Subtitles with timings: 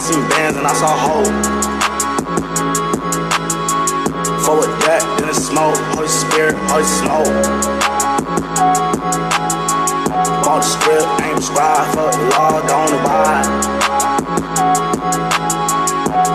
[0.00, 1.26] seen bands and I saw hope.
[4.44, 5.76] Forward that, then it's smoke.
[5.96, 7.32] Holy Spirit, Holy smoke.
[10.44, 11.94] Bought the script, ain't prescribed.
[11.96, 13.46] Fuck the law, don't abide.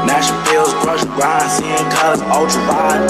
[0.09, 3.05] National pills, crush grind, seeing colors, ultra wide.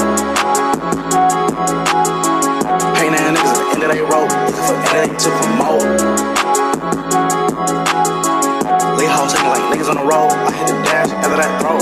[3.00, 7.21] Pain that niggas at the end of their rope, looking for anything to promote.
[9.02, 10.30] Lee hoes hanging like niggas on the road.
[10.30, 11.82] I hit the dash after that throw.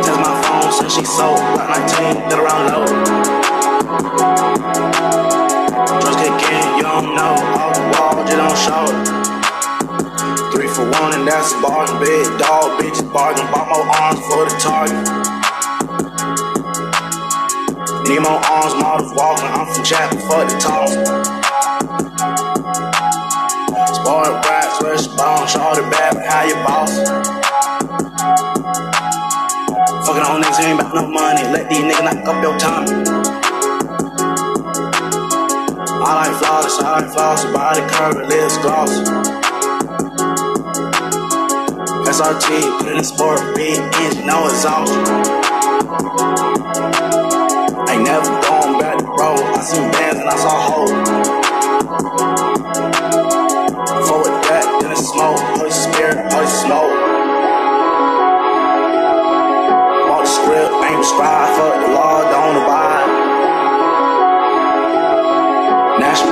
[0.00, 1.36] Test my phone since she sold.
[1.52, 2.88] Block 19, get around low.
[6.00, 7.36] Drugs kick in, you don't know.
[7.60, 8.88] Off the wall, just don't show.
[10.56, 12.00] Three for one, and that's a bargain.
[12.00, 13.44] Big dog, bitch, bargain.
[13.52, 15.04] Bought more arms for the target.
[18.08, 19.52] Need more arms, more of walking.
[19.52, 21.47] I'm from Chapel, fuck the toss.
[24.08, 26.96] Spoiled brats, rich bone, shorty bad, but how you boss?
[30.06, 32.88] Fucking on niggas ain't about no money, let these niggas knock up your tongue.
[36.00, 38.96] I like flawless, I like flawless, body curve, lips gloss.
[42.08, 44.90] SRT, put in the sport, big engine, no exhaust.
[47.92, 51.37] Ain't never going back to road, I seen bands and I saw hoes.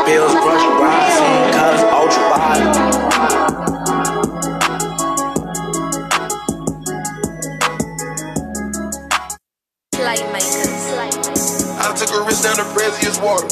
[0.06, 2.62] National bills, crush grind, seeing colors, ultra wide.
[11.78, 13.48] I took a risk down the Braziers water.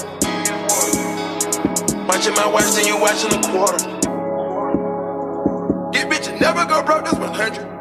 [2.07, 3.79] Watching my watch, then you watching the quarter.
[5.93, 7.75] Get bitch, you never go broke, that's 100.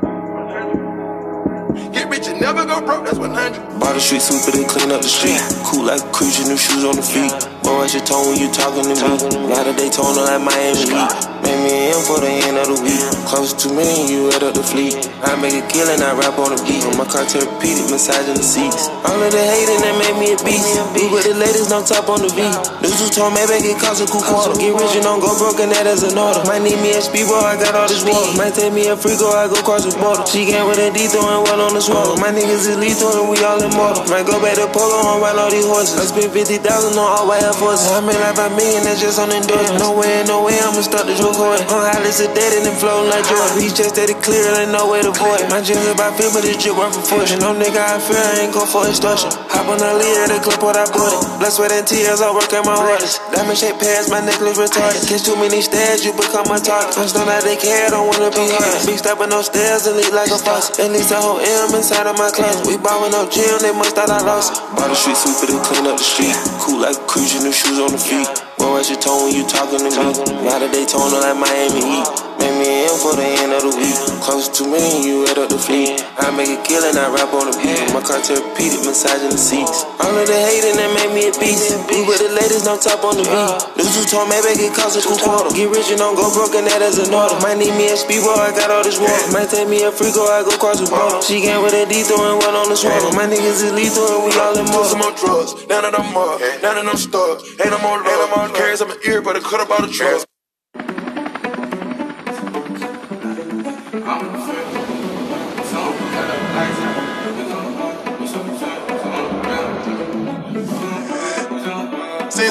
[1.94, 3.80] Get bitch, you never go broke, that's 100.
[3.80, 5.42] Bought the street sweeper, they clean up the street.
[5.66, 7.53] Cool like a cruise, your new shoes on the feet.
[7.78, 9.48] What's your tone when you talking to me?
[9.50, 11.53] Got a Daytona like Miami Heat.
[11.64, 13.00] Me M for the end of the week.
[13.24, 15.00] Close to me, you head up the fleet.
[15.24, 16.84] I make a killing, I rap on the beat.
[17.00, 18.92] My car therapeutic, massaging the seats.
[19.08, 20.76] All of the hating that made me a beast.
[20.92, 22.44] Be with the ladies, no top on the V.
[22.84, 24.60] News who told me back it cost a cool quarter.
[24.60, 26.44] Get rich and don't go broke, and that is an order.
[26.44, 28.36] Might need me a speedball, I got all this water.
[28.36, 30.28] Might take me a free go, I go cross the border.
[30.28, 32.20] She came with a D throwing well on the swallow.
[32.20, 34.04] My niggas is lethal and we all immortal.
[34.12, 35.96] Might go back to polo on ride all these horses.
[35.96, 37.92] I spent 50,000 on all white Forces.
[37.92, 39.78] I made like 5 million, that's just on endorsement.
[39.78, 41.72] No way, no way, I'ma start the joke hard.
[41.72, 43.58] On highlights of dead and floating like Jordan.
[43.58, 45.46] These checks that it clear, and no way to void.
[45.50, 47.40] My jeans about feel, but this drip worth a fortune.
[47.40, 49.30] No nigga I fear, I ain't go for extortion.
[49.54, 51.22] Hop on the lead, the clip what I bought it.
[51.40, 53.22] Blood, sweat, and tears, I work at my hardest.
[53.34, 55.04] Diamond shaped pants, my necklace retarded.
[55.06, 56.58] Catch too many stairs, you become a.
[56.64, 58.86] First don't that they care, don't wanna be hard.
[58.88, 60.80] Big step up no stairs and leak like a faucet.
[60.80, 62.66] At least I hold M inside of my closet.
[62.66, 64.60] We ballin' no gym, they must thought I lost it.
[64.76, 66.36] Bought the street sweeper, they clean up the street.
[66.64, 68.53] Cool like a cruise, new shoes on the feet.
[68.64, 70.48] Boy, what's your tone when you talking to me?
[70.48, 72.08] Got a Daytona like Miami Heat.
[72.40, 73.98] Make me an for the end of the week.
[74.24, 76.04] Close to me, you head up the fleet.
[76.20, 77.80] I make a killing, I rap on the beat.
[77.96, 79.88] My car therapeutic, massaging the seats.
[80.00, 81.76] All of the hating that made me a beast.
[81.88, 83.80] Be with the ladies, no top on the beat.
[83.80, 85.52] News who told me back it cost a cool quarter.
[85.56, 87.36] Get rich and don't go broke, and that is an order.
[87.40, 89.28] Might need me a speedball, I got all this water.
[89.32, 91.24] Might take me a free go, I go cross the border.
[91.24, 93.12] She came with a D throwing one on the swallow.
[93.16, 95.12] My niggas is lethal and we all in Put some more.
[95.12, 97.44] more drugs, now that I'm up, now that I'm stuck.
[97.62, 100.28] Ain't no more love, carries on my ear, but I cut up all the trust.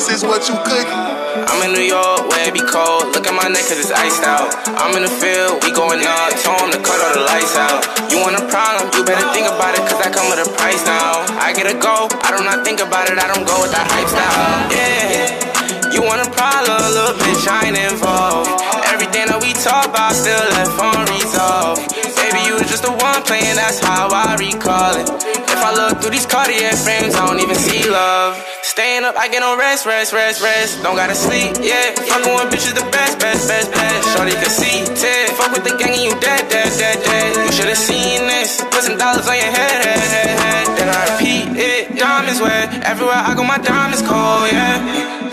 [0.03, 0.99] Since is what you cooking.
[1.47, 3.15] I'm in New York where it be cold.
[3.15, 4.51] Look at my neck cause it's iced out.
[4.75, 6.35] I'm in the field, we going up.
[6.43, 7.87] Told 'em to cut all the lights out.
[8.11, 8.91] You want a problem?
[8.99, 11.23] You better think about it cause I come with a price now.
[11.39, 13.87] I get a go, I do not think about it, I don't go with that
[13.95, 14.75] hype style.
[14.75, 15.95] Yeah.
[15.95, 18.51] You want a problem, little bitch, I ain't involved.
[18.91, 21.95] Everything that we talk about still left unresolved.
[22.19, 25.07] Baby, you was just the one playing, that's how I recall it.
[25.47, 28.35] If I look through these Cartier frames, I don't even see love.
[28.73, 30.83] Staying up, I get no rest, rest, rest, rest.
[30.83, 31.93] Don't gotta sleep, yeah.
[32.09, 34.17] Fucking with bitches the best, best, best, best.
[34.17, 35.29] Shorty can see, Ted.
[35.37, 37.37] Fuck with the gang and you dead, dead, dead, dead.
[37.37, 38.65] You should've seen this.
[38.73, 40.67] Put some dollars on your head, head, head, head.
[40.81, 41.99] Then I repeat it.
[42.01, 42.73] Diamonds wet.
[42.89, 44.81] Everywhere I go, my diamonds cold, yeah.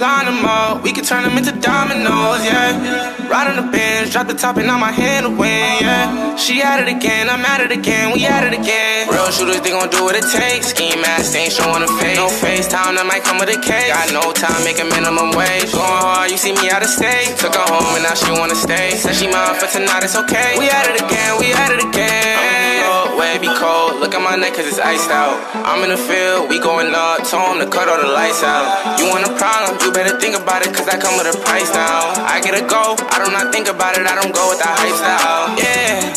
[0.04, 0.84] line them up.
[0.84, 2.78] We can turn them into dominoes, yeah.
[3.26, 6.38] Ride on the bench, drop the top and on my hand to win, yeah.
[6.38, 9.10] She at it again, I'm at it again, we at it again.
[9.10, 10.70] Real shooters, they gon' do what it takes.
[10.70, 12.14] Scheme mask, ain't showing a face.
[12.16, 13.90] No FaceTime, that might come with a case.
[13.90, 15.74] Got no time, making minimum wage.
[15.74, 17.34] Going hard, you see me out of state.
[17.42, 18.94] Took her home and now she wanna stay.
[18.94, 20.62] Said she mine for tonight, it's okay.
[20.62, 23.09] We at it again, we at it again.
[23.20, 25.36] Way be cold, look at my neck cause it's iced out.
[25.68, 28.96] I'm in the field, we going up, told him to cut all the lights out.
[28.96, 31.68] You want a problem, you better think about it cause I come with a price
[31.76, 32.16] now.
[32.24, 34.60] I get a go, I do not not think about it, I don't go with
[34.60, 35.56] the hype style.
[35.56, 36.12] Yeah.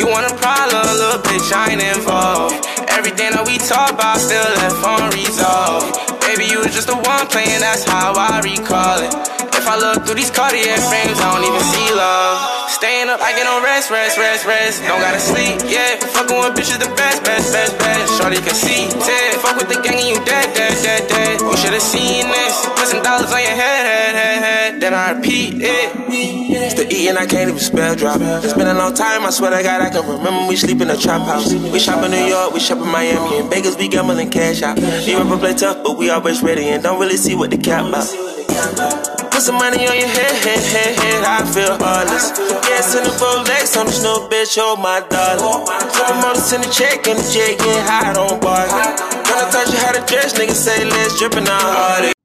[0.00, 2.64] You want a problem, little bitch, I ain't involved.
[2.88, 6.16] Everything that we talk about still left unresolved.
[6.24, 9.12] Baby, you was just the one playing, that's how I recall it.
[9.52, 12.55] If I look through these Cartier frames, I don't even see love.
[12.76, 14.84] Staying up, I get no rest, rest, rest, rest.
[14.84, 15.96] Don't gotta sleep, yeah.
[16.12, 18.20] Fucking with bitches the best, best, best, best.
[18.20, 19.40] Shorty can see, dead.
[19.40, 21.40] Fuck with the gang and you dead, dead, dead, dead.
[21.40, 22.66] You should've seen this.
[22.76, 24.80] Put some dollars on your head, head, head, head.
[24.82, 25.88] Then I repeat it.
[26.12, 28.20] It's the E and I can't even spell drop.
[28.44, 30.90] It's been a long time, I swear to God, I can remember we sleep in
[30.90, 31.54] a trap house.
[31.54, 34.76] We shop in New York, we shop in Miami, in Vegas, we gambling cash out.
[34.76, 37.88] We ever play tough, but we always ready and don't really see what the cap
[37.88, 39.25] about.
[39.36, 42.32] Put some money on your head, head, head, head, I feel heartless.
[42.70, 45.66] Yeah, send a Rolex on this new bitch, oh my darling.
[45.92, 48.96] Them on a check and the check, get high, don't bargain.
[49.28, 52.15] When I touch you how to dress, niggas say let's drippin' out hard.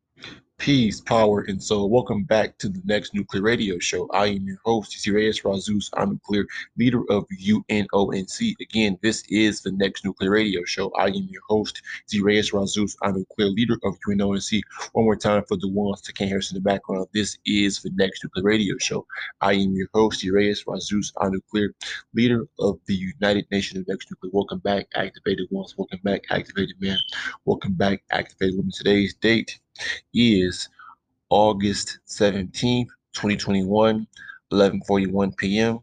[0.61, 1.89] Peace, power, and soul.
[1.89, 4.07] Welcome back to the next nuclear radio show.
[4.11, 5.89] I am your host, Reyes Razus.
[5.93, 6.45] I'm a clear
[6.77, 8.53] leader of UNONC.
[8.61, 10.91] Again, this is the next nuclear radio show.
[10.99, 11.81] I am your host,
[12.21, 12.95] Reyes Razus.
[13.01, 14.61] I'm a clear leader of UNONC.
[14.91, 17.07] One more time for the ones that can't hear us in the background.
[17.11, 19.07] This is the next nuclear radio show.
[19.41, 21.11] I am your host, Reyes Razus.
[21.17, 21.73] I'm a clear
[22.13, 24.29] leader of the United Nations of Next Nuclear.
[24.31, 25.73] Welcome back, activated ones.
[25.75, 26.99] Welcome back, activated man.
[27.45, 28.71] Welcome back, activated women.
[28.71, 29.59] Today's date
[30.13, 30.69] is
[31.29, 34.07] August 17th, 2021,
[34.51, 35.79] 11:41 p.m.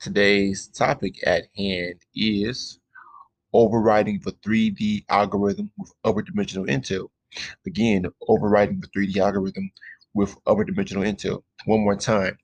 [0.00, 2.78] Today's topic at hand is
[3.52, 7.08] overriding the 3D algorithm with upper dimensional intel.
[7.66, 9.70] Again, overriding the 3D algorithm
[10.14, 11.42] with upper dimensional intel.
[11.66, 12.38] One more time.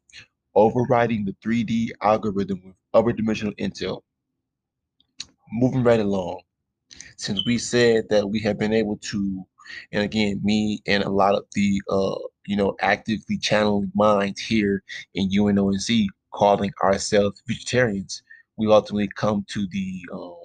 [0.55, 4.03] Overriding the 3D algorithm with upper dimensional intel.
[5.53, 6.43] Moving right along.
[7.17, 9.47] Since we said that we have been able to
[9.93, 12.17] and again, me and a lot of the uh,
[12.47, 14.83] you know actively channeling minds here
[15.15, 18.23] in UNONC calling ourselves Futuritarians,
[18.57, 20.37] we ultimately come to the um,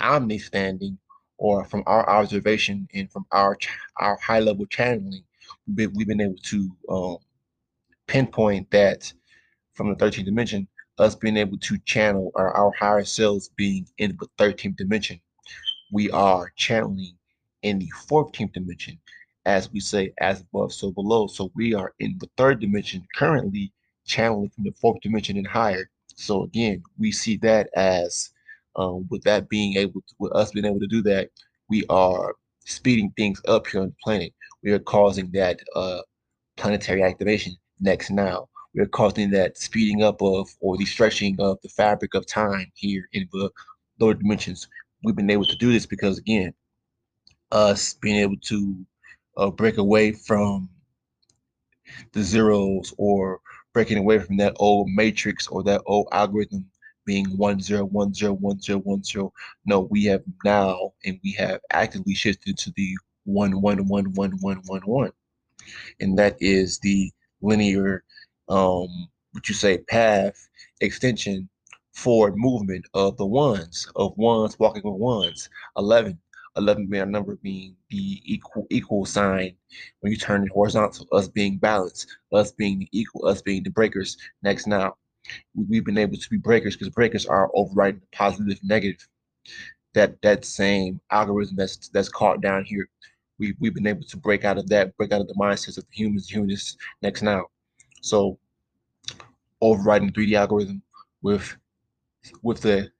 [0.00, 0.98] omni standing,
[1.38, 3.56] or from our observation and from our
[3.98, 5.24] our high level channeling,
[5.76, 7.16] we've been, able to um,
[8.06, 9.12] pinpoint that
[9.74, 10.68] from the 13th dimension,
[10.98, 15.20] us being able to channel our, our higher selves being in the 13th dimension,
[15.92, 17.16] we are channeling
[17.62, 18.98] in the 14th dimension,
[19.46, 21.26] as we say, as above, so below.
[21.26, 23.72] So we are in the third dimension currently
[24.06, 25.90] channeling from the fourth dimension and higher.
[26.16, 28.30] So again, we see that as
[28.76, 31.30] um, with that being able to, with us being able to do that,
[31.68, 34.32] we are speeding things up here on the planet.
[34.62, 36.00] We are causing that uh,
[36.56, 38.48] planetary activation next now.
[38.74, 42.70] We are causing that speeding up of or the stretching of the fabric of time
[42.74, 43.50] here in the
[43.98, 44.68] lower dimensions.
[45.04, 46.54] We've been able to do this because again,
[47.52, 48.76] us being able to
[49.36, 50.68] uh, break away from
[52.12, 53.40] the zeros or
[53.72, 56.66] breaking away from that old matrix or that old algorithm
[57.04, 59.32] being one zero one zero one zero one zero.
[59.66, 64.32] No, we have now and we have actively shifted to the one one one one
[64.40, 65.12] one one one,
[66.00, 68.04] and that is the linear,
[68.48, 68.88] um,
[69.32, 70.48] what you say, path
[70.80, 71.48] extension
[71.92, 75.50] forward movement of the ones of ones walking with ones.
[75.76, 76.18] Eleven
[76.56, 79.54] 11 being a number being the equal equal sign
[80.00, 83.70] when you turn it horizontal, us being balanced, us being the equal, us being the
[83.70, 84.16] breakers.
[84.42, 84.96] Next now,
[85.54, 89.08] we've been able to be breakers because breakers are overriding the positive, negative.
[89.94, 92.88] That that same algorithm that's that's caught down here.
[93.38, 95.84] We we've been able to break out of that, break out of the mindsets of
[95.84, 97.46] the humans, humanists next now.
[98.00, 98.38] So
[99.60, 100.82] overriding the 3D algorithm
[101.22, 101.56] with
[102.42, 102.90] with the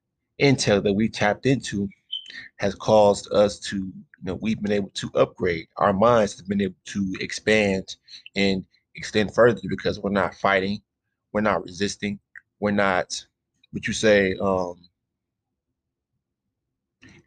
[0.41, 1.89] intel that we tapped into
[2.57, 5.67] has caused us to, you know, we've been able to upgrade.
[5.77, 7.97] Our minds have been able to expand
[8.37, 10.83] and extend further because we're not fighting,
[11.33, 12.19] we're not resisting,
[12.61, 13.25] we're not,
[13.73, 14.77] what you say, um,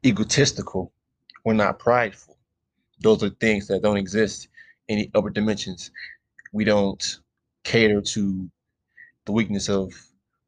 [0.06, 0.92] egotistical,
[1.44, 2.38] we're not prideful.
[3.02, 4.48] Those are things that don't exist
[4.88, 5.92] in the upper dimensions.
[6.54, 7.20] We don't
[7.64, 8.50] cater to
[9.26, 9.92] the weakness of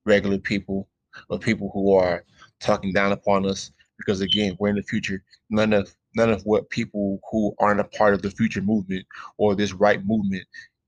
[0.06, 0.88] regular people
[1.30, 2.24] or people who are
[2.60, 5.24] talking down upon us because again, we're in the future.
[5.50, 9.06] None of none of what people who aren't a part of the future movement
[9.38, 10.44] or this right movement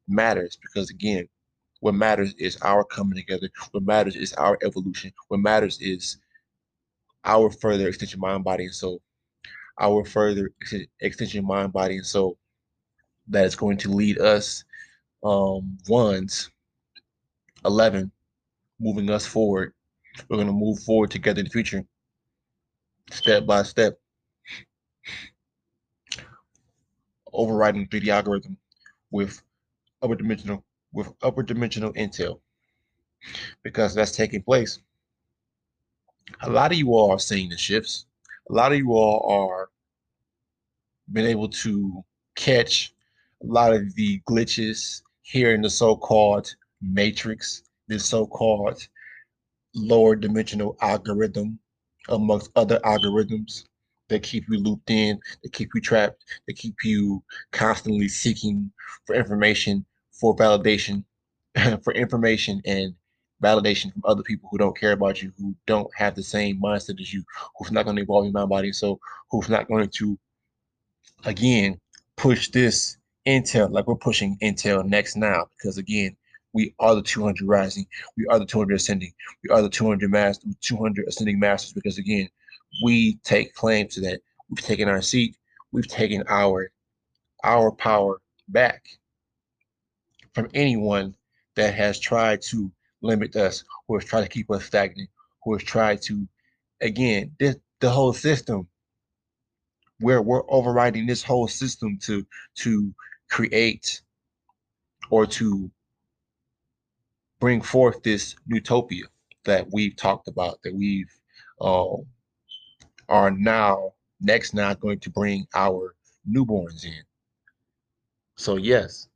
[0.08, 1.28] matters because again
[1.82, 3.50] what matters is our coming together.
[3.72, 5.14] What matters is our evolution.
[5.30, 6.18] What matters is
[7.24, 9.02] our further extension mind body and soul.
[9.80, 10.52] Our further
[11.00, 12.38] extension mind body and soul
[13.28, 14.64] that is going to lead us
[15.24, 16.50] um ones
[17.66, 18.12] 11
[18.80, 19.74] moving us forward.
[20.28, 21.86] We're going to move forward together in the future
[23.12, 24.00] step by step
[27.34, 28.58] overriding 3D algorithm
[29.12, 29.42] with
[30.02, 32.40] upper dimensional with upper dimensional intel
[33.64, 34.80] because that's taking place.
[36.42, 38.06] A lot of you all are seeing the shifts.
[38.50, 39.70] A lot of you all are
[41.12, 42.04] been able to
[42.36, 42.94] catch
[43.44, 48.88] a lot of the glitches here in the so-called matrix, this so-called
[49.76, 51.60] lower dimensional algorithm
[52.10, 53.66] amongst other algorithms
[54.10, 58.72] that keep you looped in, that keep you trapped, that keep you constantly seeking
[59.06, 61.04] for information, for validation,
[61.84, 62.94] for information and
[63.42, 67.00] validation from other people who don't care about you, who don't have the same mindset
[67.00, 67.24] as you,
[67.58, 69.00] who's not going to evolve your mind body, so
[69.32, 70.18] who's not going to,
[71.26, 71.80] again,
[72.18, 76.16] push this intel like we're pushing intel next now, because again,
[76.54, 77.86] we are the 200 rising,
[78.18, 79.12] we are the 200 ascending,
[79.44, 82.28] we are the 200 master, 200 ascending masters, because again,
[82.84, 84.22] we take claim to that.
[84.50, 85.38] We've taken our seat.
[85.72, 86.72] We've taken our
[87.44, 88.84] our power back
[90.34, 91.16] from anyone
[91.56, 95.10] that has tried to limit us, who has tried to keep us stagnant,
[95.44, 96.28] who has tried to,
[96.82, 98.68] again, this the whole system
[100.02, 102.26] where we're overriding this whole system to
[102.56, 102.94] to
[103.30, 104.02] create
[105.10, 105.72] or to
[107.40, 109.06] bring forth this utopia
[109.46, 111.12] that we've talked about, that we've
[111.62, 112.06] um,
[113.08, 115.96] are now next now going to bring our
[116.30, 117.04] newborns in.
[118.38, 119.08] So yes,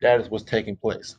[0.00, 1.16] that is what's taking place.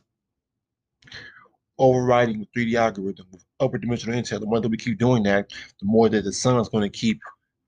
[1.78, 5.50] Overriding the 3D algorithm with upper dimensional intel, the more that we keep doing that,
[5.80, 7.20] the more that the sun is going to keep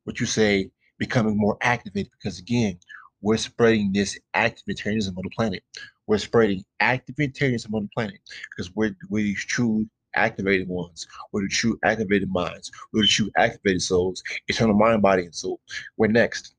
[0.04, 2.10] what you say becoming more activated.
[2.12, 2.78] Because again,
[3.22, 5.62] we're spreading this active activitarianism on the planet.
[6.06, 11.06] We're spreading active activitarianism on the planet because we're, we're these true activated ones.
[11.32, 12.70] We're the true activated minds.
[12.92, 14.22] We're the true activated souls.
[14.48, 15.60] Eternal mind, body, and soul.
[15.96, 16.54] We're next.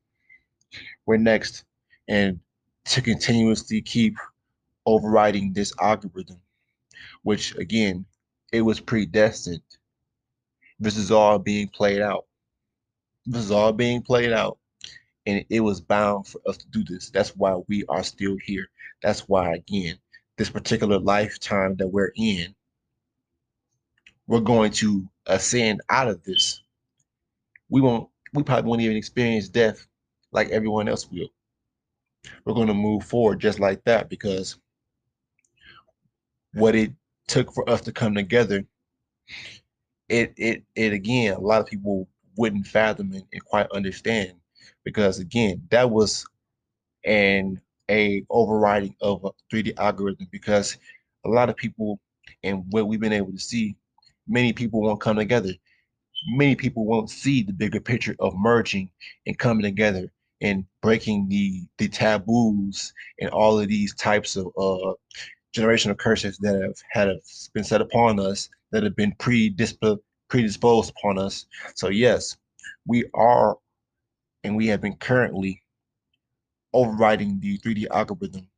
[1.06, 1.64] We're next.
[2.08, 2.40] And
[2.86, 4.16] to continuously keep
[4.86, 6.40] overriding this algorithm,
[7.22, 8.04] which again,
[8.52, 9.62] it was predestined.
[10.78, 12.26] This is all being played out.
[13.24, 14.58] This is all being played out.
[15.26, 17.10] And it was bound for us to do this.
[17.10, 18.68] That's why we are still here.
[19.02, 19.98] That's why, again,
[20.36, 22.54] this particular lifetime that we're in
[24.26, 26.62] we're going to ascend out of this.
[27.68, 29.86] We won't, we probably won't even experience death
[30.32, 31.28] like everyone else will.
[32.44, 34.56] We're going to move forward just like that because
[36.54, 36.92] what it
[37.26, 38.64] took for us to come together,
[40.08, 44.32] it it it again, a lot of people wouldn't fathom and, and quite understand
[44.84, 46.26] because again, that was
[47.04, 50.78] an a overriding of a 3D algorithm because
[51.24, 52.00] a lot of people
[52.42, 53.76] and what we've been able to see
[54.28, 55.52] many people won't come together.
[56.28, 58.90] Many people won't see the bigger picture of merging
[59.26, 64.92] and coming together and breaking the the taboos and all of these types of uh,
[65.56, 67.18] generational curses that have had have
[67.54, 71.46] been set upon us that have been predisp- predisposed upon us.
[71.74, 72.36] So yes,
[72.86, 73.56] we are
[74.44, 75.62] and we have been currently
[76.72, 78.48] overriding the 3D algorithm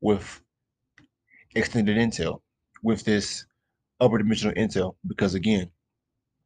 [0.00, 0.40] with
[1.54, 2.40] extended intel
[2.82, 3.46] with this
[4.00, 5.70] upper dimensional intel because again,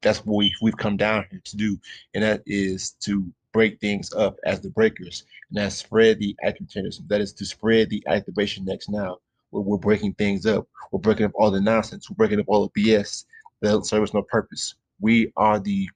[0.01, 1.79] that's what we, we've come down here to do,
[2.15, 7.05] and that is to break things up as the breakers, and that's spread the activation.
[7.09, 9.19] That is to spread the activation next now.
[9.51, 12.69] Where we're breaking things up, we're breaking up all the nonsense, we're breaking up all
[12.75, 13.27] the BS
[13.61, 14.75] that serves no purpose.
[15.01, 15.89] We are the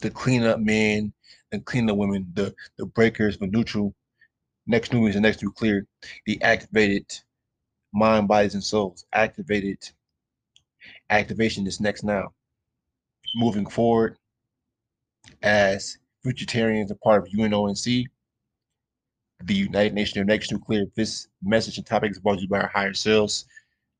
[0.00, 1.12] the cleanup men
[1.52, 3.94] and clean the women, the the breakers, the neutral,
[4.66, 5.86] next new is the next nuclear,
[6.26, 7.06] the activated
[7.92, 9.78] mind, bodies, and souls, activated.
[11.10, 12.32] Activation is next now.
[13.34, 14.16] Moving forward,
[15.42, 18.06] as Futuritarians are part of UNONC,
[19.44, 22.60] the United Nations of Next Nuclear, this message and topic is brought to you by
[22.60, 23.46] our higher selves,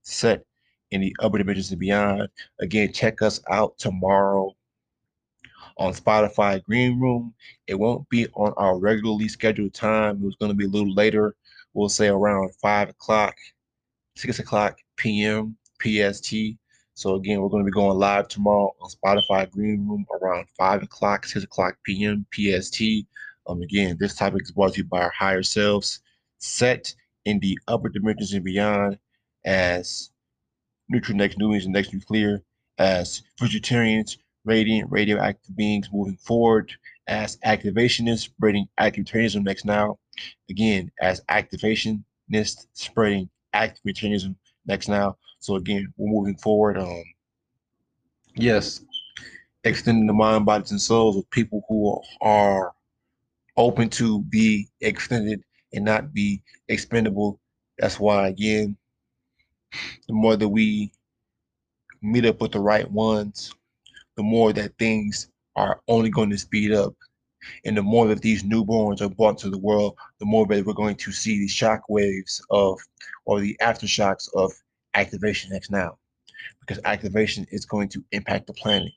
[0.03, 0.45] set
[0.91, 2.29] in the upper dimensions and beyond.
[2.61, 4.55] Again, check us out tomorrow
[5.79, 7.35] on Spotify Green Room.
[7.67, 10.17] It won't be on our regularly scheduled time.
[10.17, 11.35] It was going to be a little later.
[11.75, 13.35] We'll say around five o'clock,
[14.17, 15.57] six o'clock p.m.
[15.83, 16.35] PST
[16.95, 20.83] So again, we're going to be going live tomorrow on Spotify Green Room around five
[20.83, 22.27] o'clock, six o'clock p.m.
[22.33, 22.81] PST.
[23.47, 26.01] Um, again, this topic is brought to you by our higher selves,
[26.39, 28.99] set in the upper dimensions and beyond,
[29.45, 30.11] as
[30.89, 32.43] neutral next newbies and next nuclear,
[32.79, 36.73] as Futuritarians, radiant, radioactive beings moving forward,
[37.07, 39.99] as activationists spreading activitarianism next now.
[40.51, 44.35] Again, as activationists spreading activitarianism
[44.67, 45.17] next now.
[45.39, 46.79] So again, we're moving forward.
[46.79, 47.05] Um,
[48.37, 48.85] yes,
[49.65, 52.73] extending the mind, bodies, and souls of people who are
[53.57, 57.41] open to be extended and not be expendable.
[57.79, 58.77] That's why again,
[60.07, 60.93] the more that we
[62.03, 63.55] meet up with the right ones,
[64.17, 66.95] the more that things are only going to speed up.
[67.65, 70.73] And the more that these newborns are brought to the world, the more that we're
[70.75, 72.79] going to see the shock waves of
[73.25, 74.53] or the aftershocks of
[74.95, 75.99] activation X now.
[76.61, 78.93] Because activation is going to impact the planet.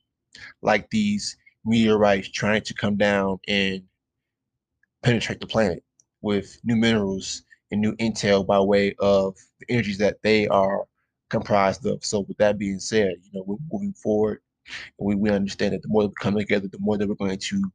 [0.61, 3.81] Like these meteorites trying to come down and
[5.01, 5.83] penetrate the planet
[6.21, 10.85] with new minerals and new intel by way of the energies that they are
[11.29, 12.05] comprised of.
[12.05, 14.41] So with that being said, you know, we're moving forward
[14.99, 17.37] we, we understand that the more that we come together, the more that we're going
[17.37, 17.71] to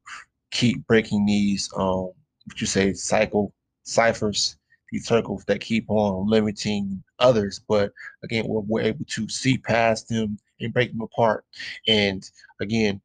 [0.51, 2.11] keep breaking these um
[2.47, 3.53] what you say cycle
[3.85, 4.57] ciphers,
[4.91, 7.61] these circles that keep on limiting others.
[7.69, 7.93] But
[8.25, 11.45] again, we're, we're able to see past them and break them apart
[11.87, 12.29] and
[12.61, 13.01] again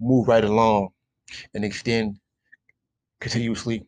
[0.00, 0.90] move right along
[1.54, 2.18] and extend
[3.20, 3.86] continuously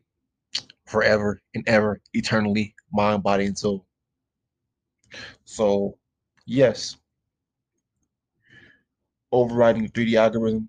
[0.87, 3.85] forever and ever, eternally, mind, body, and soul.
[5.45, 5.99] So,
[6.47, 6.97] yes,
[9.37, 10.69] overriding the 3D algorithm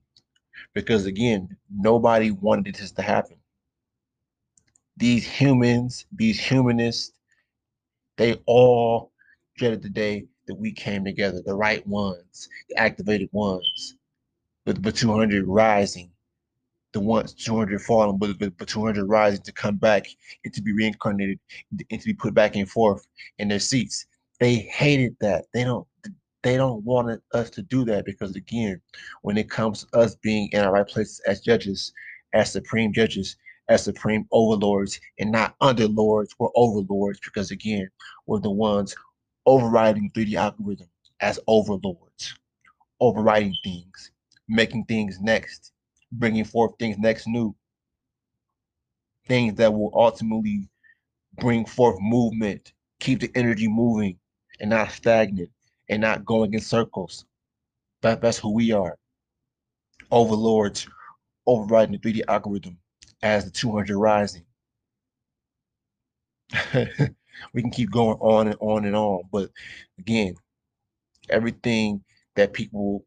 [0.74, 3.38] because again, nobody wanted this to happen.
[4.98, 7.14] These humans, these humanists,
[8.18, 9.12] they all
[9.58, 13.96] dreaded the day that we came together, the right ones, the activated ones,
[14.66, 16.12] with the 200 rising,
[16.94, 20.08] the ones 200 falling, but the 200 rising to come back
[20.44, 21.39] and to be reincarnated
[21.91, 24.06] and to be put back and forth in their seats.
[24.39, 25.46] They hated that.
[25.54, 25.88] They don't
[26.43, 28.82] they don't want us to do that because again,
[29.21, 31.93] when it comes to us being in our right places as judges,
[32.34, 33.36] as supreme judges,
[33.69, 37.89] as supreme overlords, and not underlords, we're overlords because again,
[38.26, 38.95] we're the ones
[39.45, 40.88] overriding 3D algorithm
[41.21, 42.36] as overlords,
[43.00, 44.12] overriding things,
[44.47, 45.71] making things next,
[46.12, 47.56] bringing forth things next new,
[49.28, 50.69] things that will ultimately
[51.39, 54.17] bring forth movement, keep the energy moving
[54.60, 55.50] and not stagnant
[55.89, 57.26] and not going in circles.
[58.02, 58.97] That, that's who we are.
[60.12, 60.88] Overlords
[61.45, 62.78] overriding the 3D algorithm
[63.21, 64.43] as the 200 rising.
[67.54, 69.23] we can keep going on and on and on.
[69.32, 69.50] But
[70.00, 70.36] again,
[71.30, 72.04] everything
[72.36, 73.06] that people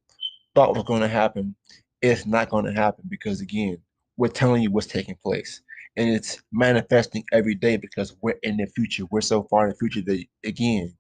[0.54, 1.54] thought was going to happen
[2.02, 3.78] is not going to happen because, again,
[4.16, 5.62] we're telling you what's taking place.
[5.96, 9.04] And it's manifesting every day because we're in the future.
[9.10, 10.94] We're so far in the future that, again,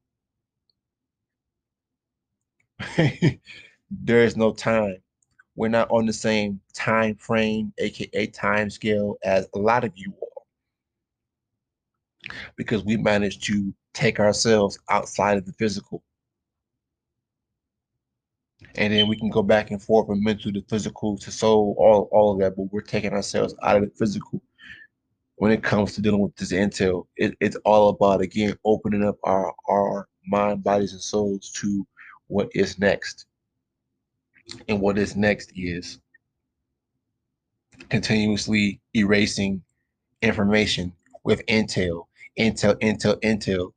[3.90, 4.96] there is no time.
[5.56, 10.12] We're not on the same time frame, aka time scale, as a lot of you
[10.22, 10.42] are.
[12.56, 16.02] Because we managed to take ourselves outside of the physical.
[18.76, 22.08] And then we can go back and forth from mental to physical to soul, all,
[22.12, 24.40] all of that, but we're taking ourselves out of the physical
[25.36, 27.06] when it comes to dealing with this intel.
[27.16, 31.86] It, it's all about again opening up our our mind, bodies, and souls to
[32.30, 33.26] what is next.
[34.68, 35.98] And what is next is
[37.88, 39.62] continuously erasing
[40.22, 40.92] information
[41.24, 42.06] with Intel,
[42.38, 43.72] Intel, Intel, Intel.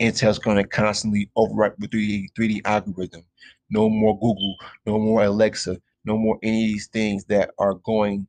[0.00, 3.22] Intel's going to constantly overwrite the 3D, 3D algorithm.
[3.70, 8.26] No more Google, no more Alexa, no more any of these things that are going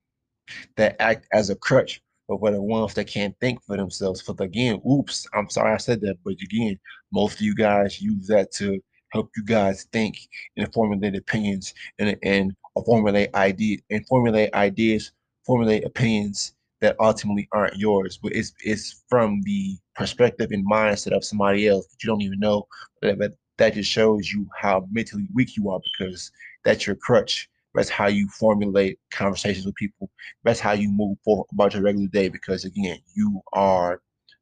[0.75, 4.21] that act as a crutch for the ones that can't think for themselves.
[4.21, 6.79] For the, again, oops, I'm sorry I said that, but again,
[7.11, 8.81] most of you guys use that to
[9.15, 10.17] help you guys think
[10.57, 15.13] and formulate opinions and, and formulate ideas and formulate ideas,
[15.45, 21.25] formulate opinions that ultimately aren't yours, but it's it's from the perspective and mindset of
[21.25, 22.67] somebody else that you don't even know.
[23.01, 23.19] But
[23.59, 26.31] that just shows you how mentally weak you are because
[26.65, 27.49] that's your crutch.
[27.75, 30.11] That's how you formulate conversations with people.
[30.45, 34.01] That's how you move forward about your regular day because again, you are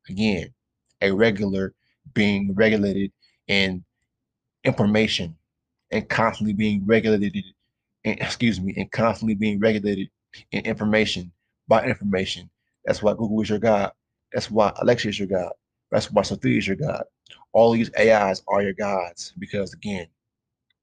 [0.09, 0.53] again
[1.01, 1.75] a regular
[2.15, 3.13] being regulated
[3.49, 3.83] and
[4.63, 5.35] information
[5.91, 7.43] and constantly being regulated
[8.05, 10.09] and excuse me and constantly being regulated
[10.51, 11.31] in information
[11.67, 12.49] by information
[12.85, 13.91] that's why google is your god
[14.33, 15.51] that's why alexa is your god
[15.91, 17.03] that's why sophia is your god
[17.53, 20.07] all these ais are your gods because again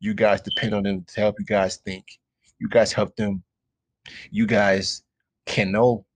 [0.01, 2.07] You guys depend on them to help you guys think.
[2.59, 3.43] You guys help them.
[4.31, 5.03] You guys
[5.47, 6.07] can no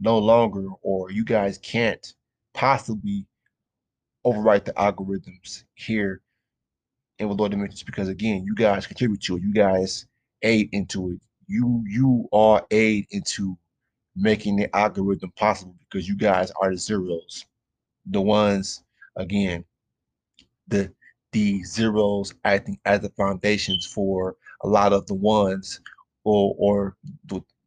[0.00, 2.14] no longer, or you guys can't
[2.54, 3.26] possibly
[4.26, 6.20] overwrite the algorithms here
[7.18, 9.42] in the lower dimensions because again, you guys contribute to it.
[9.42, 10.06] You guys
[10.42, 11.20] aid into it.
[11.46, 13.56] You you are aid into
[14.16, 17.44] making the algorithm possible because you guys are the zeros,
[18.06, 18.82] the ones
[19.16, 19.64] again,
[20.68, 20.92] the
[21.32, 25.80] the zeros acting as the foundations for a lot of the ones
[26.24, 26.96] or or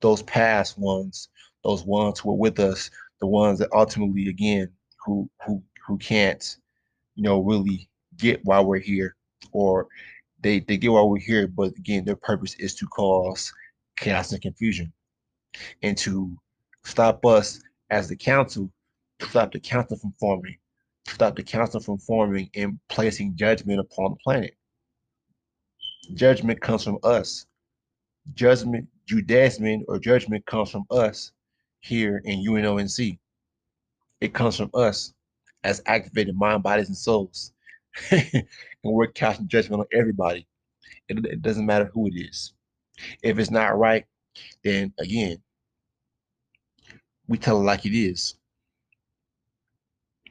[0.01, 1.29] those past ones,
[1.63, 4.69] those ones who are with us, the ones that ultimately again
[5.05, 6.57] who who who can't,
[7.15, 9.15] you know, really get why we're here
[9.51, 9.87] or
[10.41, 13.51] they they get why we're here, but again, their purpose is to cause
[13.97, 14.93] chaos and confusion
[15.81, 16.31] and to
[16.83, 18.71] stop us as the council,
[19.19, 20.57] to stop the council from forming,
[21.05, 24.55] to stop the council from forming and placing judgment upon the planet.
[26.13, 27.45] Judgment comes from us.
[28.33, 31.31] Judgment, Judaism or judgment comes from us
[31.79, 33.17] here in UNONC.
[34.21, 35.13] It comes from us
[35.63, 37.53] as activated mind, bodies, and souls.
[38.11, 38.45] and
[38.83, 40.47] we're casting judgment on everybody.
[41.09, 42.53] It, it doesn't matter who it is.
[43.21, 44.05] If it's not right,
[44.63, 45.37] then again,
[47.27, 48.35] we tell it like it is.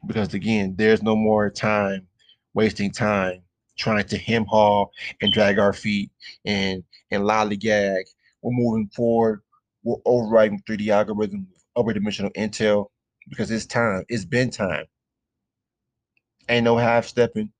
[0.06, 2.06] Because again, there's no more time
[2.54, 3.42] wasting time
[3.76, 6.10] trying to hem haul and drag our feet
[6.44, 8.02] and and lollygag.
[8.42, 9.42] We're moving forward.
[9.82, 12.86] We're overriding 3D algorithm with upper dimensional intel
[13.28, 14.04] because it's time.
[14.08, 14.86] It's been time.
[16.48, 17.52] Ain't no half stepping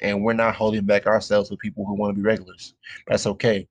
[0.00, 2.74] and we're not holding back ourselves with people who want to be regulars.
[3.06, 3.68] That's okay.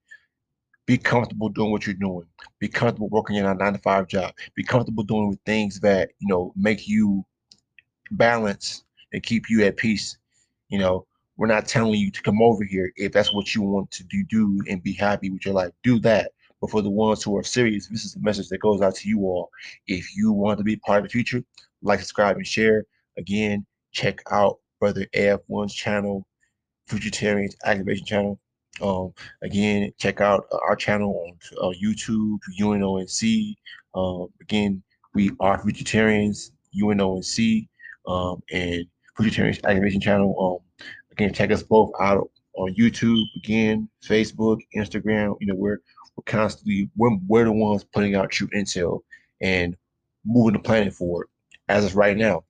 [0.86, 2.26] Be comfortable doing what you're doing.
[2.60, 4.34] Be comfortable working in a nine to five job.
[4.56, 7.26] Be comfortable doing with things that you know make you
[8.12, 10.18] balance and keep you at peace.
[10.70, 11.06] You know,
[11.38, 14.24] we're not telling you to come over here if that's what you want to do,
[14.24, 15.72] do and be happy with your life.
[15.84, 16.32] Do that.
[16.60, 19.08] But for the ones who are serious, this is the message that goes out to
[19.10, 19.52] you all.
[19.86, 21.44] If you want to be part of the future,
[21.84, 22.86] like, subscribe, and share.
[23.18, 26.26] Again, check out Brother AF1's channel,
[26.90, 28.40] Futuritarians Activation channel.
[28.82, 33.56] Um, again, check out uh, our channel on uh, YouTube, UNONC.
[33.96, 37.68] Um, again, we are Futuritarians, UNONC,
[38.08, 38.86] um, and
[39.18, 40.62] Futuritarians Activation channel.
[40.80, 45.36] Um, again, check us both out on YouTube, again, Facebook, Instagram.
[45.40, 45.82] You know, we're
[46.16, 49.02] we're constantly we're, we're the ones putting out true intel
[49.42, 49.76] and
[50.26, 51.28] moving the planet forward
[51.70, 52.44] as of right now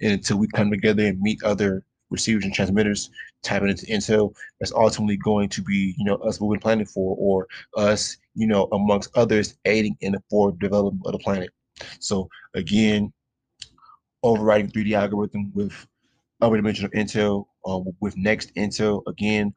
[0.00, 3.10] and until we come together and meet other receivers and transmitters,
[3.42, 7.46] tapping into intel, that's ultimately going to be, you know, us moving planning for, or
[7.76, 11.50] us, you know, amongst others aiding in the forward development of the planet.
[12.00, 13.12] So again,
[14.22, 15.86] overriding 3D algorithm with
[16.40, 19.52] upper dimensional intel, uh, with next intel, again,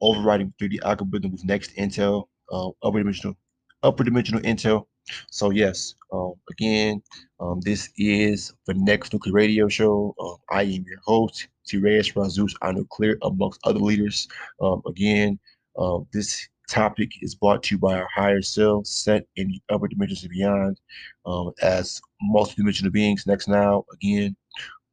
[0.00, 3.36] overriding 3D algorithm with next intel, uh, upper dimensional,
[3.82, 4.86] upper dimensional intel,
[5.30, 7.02] so yes, um, again,
[7.40, 10.14] um, this is the next nuclear radio show.
[10.20, 11.78] Um, I am your host, T.
[11.78, 14.28] Reyes Razus, nuclear, amongst other leaders.
[14.60, 15.38] Um, again,
[15.78, 19.88] um, this topic is brought to you by our higher self, set in the upper
[19.88, 20.80] dimensions and beyond,
[21.26, 22.00] um, as
[22.34, 23.26] multidimensional beings.
[23.26, 24.36] Next now, again,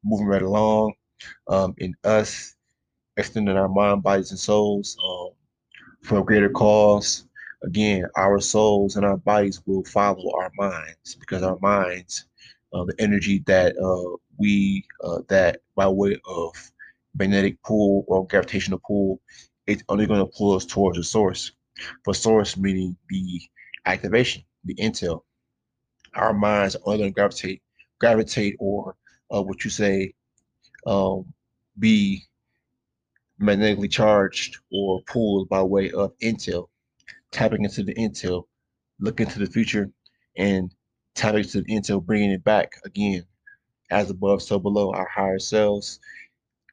[0.03, 0.93] moving right along,
[1.77, 2.55] in us
[3.17, 4.97] extending our mind, bodies, and souls
[6.03, 7.25] for a greater cause
[7.63, 12.25] again, our souls and our bodies will follow our minds because our minds,
[12.73, 16.53] uh, the energy that uh, we, uh, that by way of
[17.17, 19.21] magnetic pull or gravitational pull,
[19.67, 21.51] it's only going to pull us towards the source.
[22.03, 23.41] For source meaning the
[23.85, 25.21] activation, the intel.
[26.15, 27.61] Our minds are only going to gravitate,
[27.99, 28.95] gravitate, or
[29.33, 30.13] uh, what you say,
[30.85, 31.25] um,
[31.79, 32.23] be
[33.39, 36.67] magnetically charged or pulled by way of intel
[37.33, 38.45] tapping into the intel,
[38.99, 39.91] looking to the future,
[40.37, 40.73] and
[41.15, 43.25] tapping into the intel, bringing it back again,
[43.91, 45.99] as above, so below, our higher selves,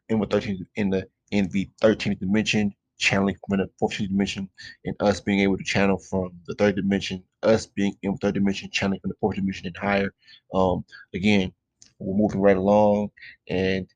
[0.09, 4.49] in the 13th in the in the 13th dimension, channeling from the 14th dimension,
[4.85, 8.35] and us being able to channel from the third dimension, us being in the third
[8.35, 10.12] dimension, channeling from the fourth dimension and higher.
[10.53, 11.53] Um, again,
[11.99, 13.11] we're moving right along,
[13.49, 13.87] and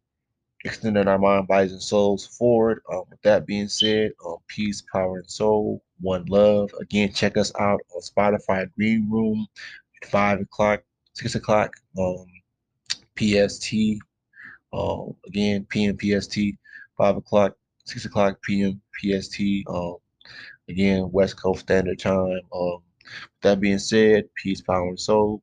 [0.65, 2.81] extending our mind, bodies, and souls forward.
[2.91, 6.71] Um, with that being said, um, peace, power, and soul, one love.
[6.81, 9.47] Again, check us out on Spotify Green Room
[10.03, 10.83] at 5 o'clock,
[11.15, 12.27] 6 o'clock um,
[13.17, 13.75] PST.
[14.73, 16.39] Um, again, PM PST,
[16.99, 19.41] 5 o'clock, 6 o'clock PM PST.
[19.69, 19.97] Um,
[20.69, 22.41] again, West Coast Standard Time.
[22.53, 22.79] Um,
[23.43, 25.43] that being said, peace, power, and soul.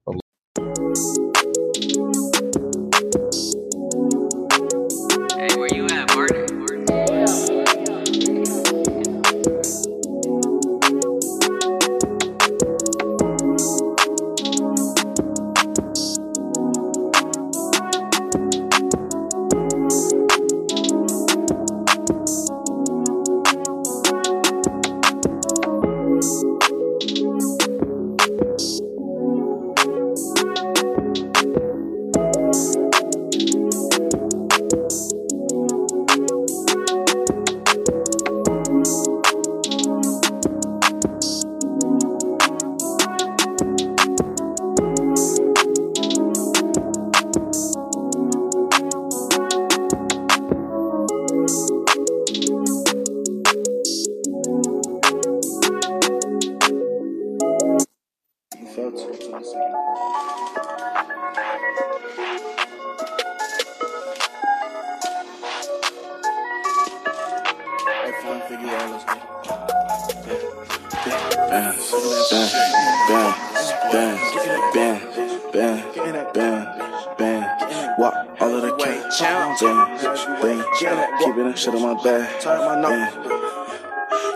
[82.04, 83.31] Shit on my bang.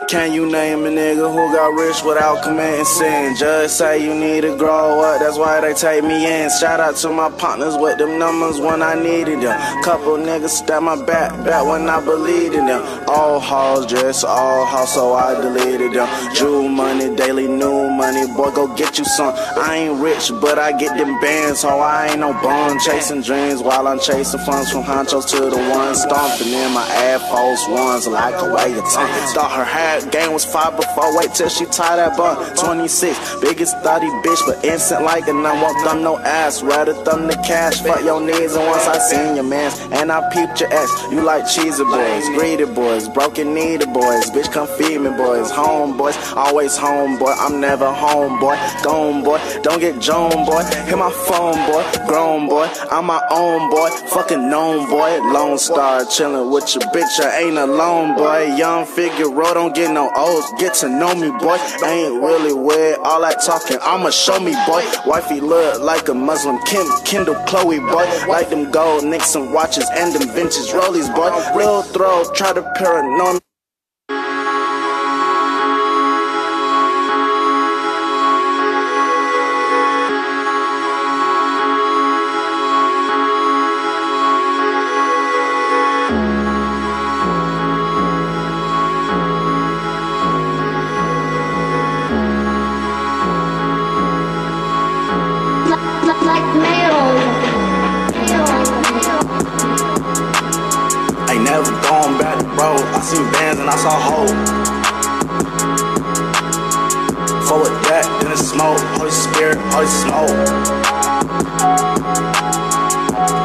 [0.08, 3.36] Can you name a nigga who got rich without committing sin?
[3.36, 6.50] Just say you need to grow up, that's why they take me in.
[6.60, 9.84] Shout out to my partners with them numbers when I needed them.
[9.84, 12.84] Couple niggas stab my back, back when I believed in them.
[13.08, 16.08] All halls, just all halls, so I deleted them.
[16.36, 19.34] Jewel money, daily new money, boy, go get you some.
[19.36, 22.78] I ain't rich, but I get them bands, so I ain't no bum.
[22.80, 27.28] Chasing dreams while I'm chasing funds from honchos to the ones stomping in my ass
[27.28, 29.10] false ones like a way of tongue.
[29.34, 29.66] Thought her
[30.02, 31.18] hair game was five before.
[31.18, 32.36] Wait till she tie that bun.
[32.58, 36.62] 26, biggest thotty bitch, but instant like and I won't thumb no ass.
[36.62, 38.56] Rather thumb the cash, fuck your needs.
[38.56, 40.90] And once I seen your mans, and I peeped your ass.
[41.12, 44.30] You like cheesy boys, greedy boys, broken needed boys.
[44.32, 45.52] Bitch, come feed me, boys.
[45.52, 47.34] Home boys, always home boy.
[47.38, 48.58] I'm never home boy.
[48.84, 50.64] Gone boy, don't get Joan boy.
[50.88, 52.70] Hit my phone boy, grown boy.
[52.92, 55.20] I'm my own boy, fucking known boy.
[55.32, 57.20] Lone Star chillin' with your bitch.
[57.20, 58.56] I ain't alone boy.
[58.56, 61.58] Young figure, don't get get no O's, get to know me, boy.
[61.86, 64.84] Ain't really weird, all that talking, I'ma show me, boy.
[65.06, 68.06] Wifey look like a Muslim, Kim, Kendall, Chloe, boy.
[68.28, 71.30] Like them gold Nixon watches and them vintage rollies, boy.
[71.58, 73.45] Real throw, try to paranoid.
[103.66, 104.30] And I saw hope.
[107.50, 108.78] Forward that, then it's smoke.
[108.94, 110.30] Holy Spirit, Holy Smoke.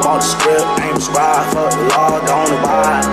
[0.03, 1.53] Bought the script, ain't prescribed.
[1.53, 3.05] Fuck the law, don't abide.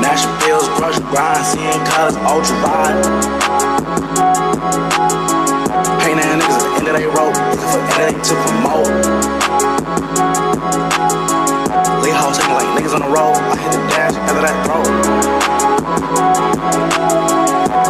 [0.00, 3.02] National pills, brush grind, seeing colors, ultra wide.
[6.12, 8.84] Pain that niggas at the end of their rope, looking for end to promote.
[12.04, 13.40] Lee hoes taking like niggas on the road.
[13.40, 14.84] I hit the dash after that throw.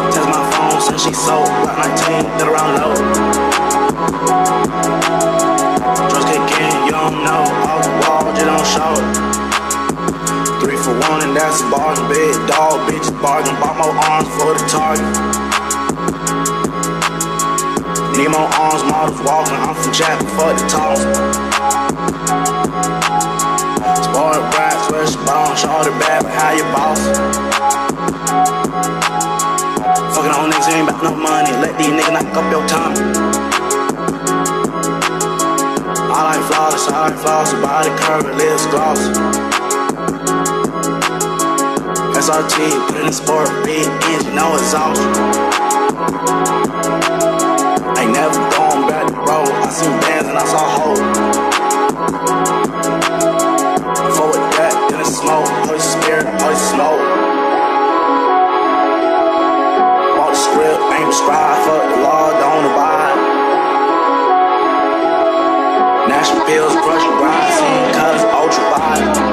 [0.07, 1.51] Test my phone since she sold.
[1.67, 2.95] Black 19, get around low.
[6.07, 7.43] Drugs kick in, you don't know.
[7.67, 8.95] Off the wall, you don't show.
[10.63, 12.07] Three for one, and that's a bargain.
[12.07, 13.51] Big dog, bitches bargain.
[13.59, 15.22] Bought more arms for the target.
[19.23, 19.55] Walking.
[19.55, 20.99] I'm from Jack, fuck the toss.
[24.03, 26.99] Spoiled bright, switch bone, show the bad, but how you boss?
[30.15, 32.95] Fucking on niggas ain't about no money, let these niggas knock up your tongue.
[36.11, 38.99] I like flawless, I like flawless, body curve, lips gloss.
[42.13, 45.01] SRT, put in the sport, big engine, no exhaust.
[66.23, 67.03] National pills, brush,
[67.59, 69.32] scene, cuz, ultra wide.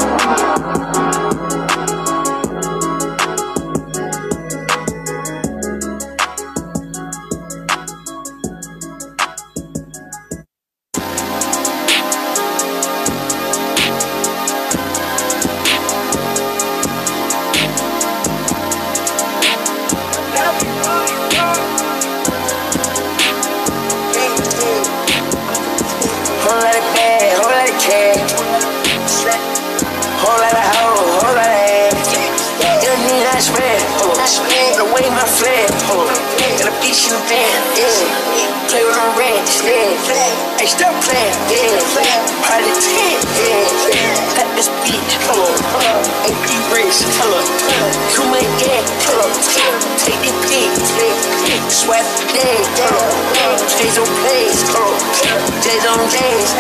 [54.71, 56.55] J's on J's,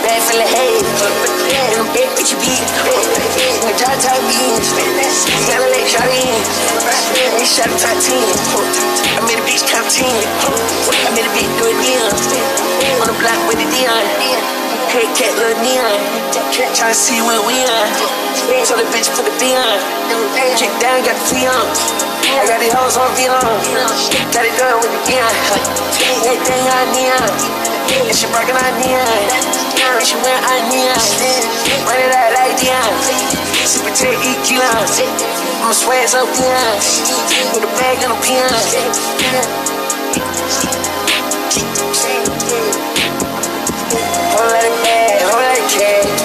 [0.00, 0.88] bag full of haze.
[1.70, 4.72] In the big bitch beat, in the dry top beans.
[5.44, 6.40] Gotta let y'all in.
[7.36, 8.16] They shot a top 10.
[8.16, 10.08] I made a bitch top 10.
[10.08, 12.08] I made a bitch do it again.
[13.00, 14.69] On the block with the Dion.
[14.90, 16.02] Hey, cat, little neon.
[16.50, 17.86] Tryna see where we on.
[18.66, 19.78] Tell the bitch put the B on.
[20.58, 21.62] Kick down, got the T on.
[22.26, 23.38] I got these hoes on V on.
[24.34, 25.30] Got it done with the neon.
[26.26, 27.22] Everything on neon.
[28.02, 29.06] And she rockin' on neon.
[29.78, 30.98] And she wearing on neon.
[31.86, 32.90] Run it out like Dion.
[33.62, 34.90] Super Tech EQ on.
[35.62, 36.74] I'ma swag so Dion.
[37.54, 38.50] With a bag and a peon.
[44.40, 46.24] Whole lot of bag, whole lot of cash.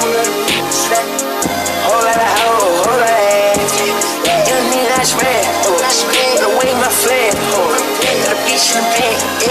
[1.84, 3.76] Whole lot of hoe, whole lot of ass.
[4.48, 5.44] You need that spread.
[6.40, 7.36] The way my flag.
[7.36, 9.46] The bitch in the back.